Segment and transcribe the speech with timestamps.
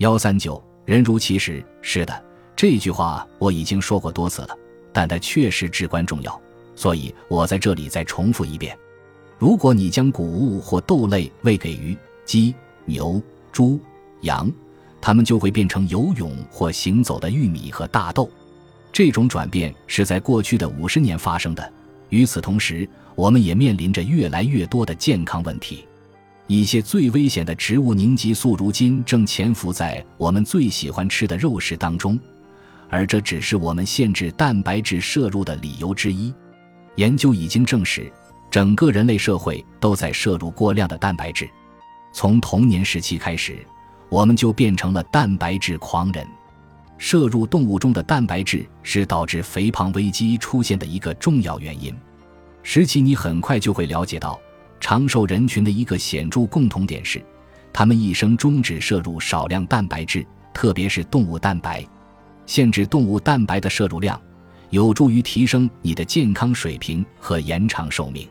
[0.00, 1.62] 幺三九，人如其食。
[1.82, 2.24] 是的，
[2.56, 4.56] 这句话我已经说过多次了，
[4.94, 6.40] 但它确实至关重要，
[6.74, 8.74] 所以我在这里再重复一遍：
[9.38, 11.94] 如果你将谷物或豆类喂给鱼、
[12.24, 12.54] 鸡、
[12.86, 13.20] 牛、
[13.52, 13.78] 猪、
[14.22, 14.50] 羊，
[15.02, 18.30] 它们就会变成游泳或行走的玉米和大豆。
[18.90, 21.72] 这种转变是在过去的五十年发生的。
[22.08, 25.86] 与此同时，我们也面临着越来越多的健康问题。
[26.50, 32.18] 一些最危险的植物凝集素如今正潜伏在我们最喜欢吃的肉食当中，
[32.88, 36.34] 而这只是我们限制蛋白质摄入的理由之一。
[36.96, 38.12] 研究已经证实，
[38.50, 41.48] 整个人类社会都在摄入过量的蛋白质。
[42.12, 43.64] 从童年时期开始，
[44.08, 46.26] 我们就变成了蛋白质狂人。
[46.98, 51.94] 摄入动物中的蛋白质是导致肥胖危机出现的一个重要原因。
[52.64, 54.36] 实际你很快就会了解到，
[54.80, 57.22] 长寿人群的一个显著共同点是，
[57.72, 61.86] 他们一生中只摄入少量蛋白质，特别是动物蛋白。
[62.46, 64.20] 限制动物蛋白的摄入量，
[64.70, 68.26] 有助于提升你的健康水平和延长寿命。